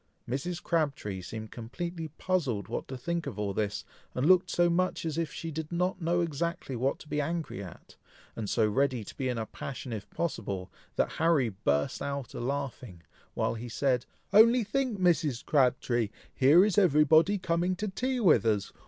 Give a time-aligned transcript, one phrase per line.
[0.27, 0.63] Mrs.
[0.63, 3.85] Crabtree seemed completely puzzled what to think of all this,
[4.15, 7.63] and looked so much as if she did not know exactly what to be angry
[7.63, 7.97] at,
[8.35, 12.39] and so ready to be in a passion if possible, that Harry burst out a
[12.39, 13.03] laughing,
[13.35, 15.45] while he said, "Only think Mrs.
[15.45, 16.09] Crabtree!
[16.33, 18.73] here is every body coming to tea with us!